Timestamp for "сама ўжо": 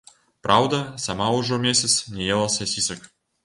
1.05-1.61